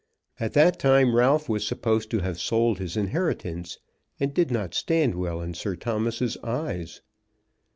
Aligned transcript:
At 0.39 0.53
that 0.53 0.79
time 0.79 1.15
Ralph 1.15 1.47
was 1.47 1.63
supposed 1.63 2.09
to 2.09 2.21
have 2.21 2.39
sold 2.39 2.79
his 2.79 2.97
inheritance, 2.97 3.77
and 4.19 4.33
did 4.33 4.49
not 4.49 4.73
stand 4.73 5.13
well 5.13 5.41
in 5.41 5.53
Sir 5.53 5.75
Thomas's 5.75 6.37
eyes. 6.43 7.01